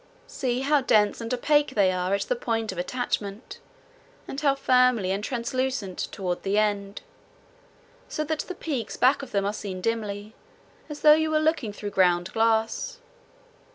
See 0.25 0.61
how 0.61 0.81
dense 0.81 1.21
and 1.21 1.31
opaque 1.31 1.75
they 1.75 1.91
are 1.91 2.15
at 2.15 2.21
the 2.21 2.35
point 2.35 2.71
of 2.71 2.79
attachment, 2.79 3.59
and 4.27 4.41
how 4.41 4.55
filmy 4.55 5.11
and 5.11 5.23
translucent 5.23 5.95
toward 6.11 6.41
the 6.41 6.57
end, 6.57 7.01
so 8.09 8.23
that 8.23 8.39
the 8.39 8.55
peaks 8.55 8.97
back 8.97 9.21
of 9.21 9.29
them 9.29 9.45
are 9.45 9.53
seen 9.53 9.79
dimly, 9.79 10.33
as 10.89 11.01
though 11.01 11.13
you 11.13 11.29
were 11.29 11.39
looking 11.39 11.71
through 11.71 11.91
ground 11.91 12.33
glass. 12.33 12.97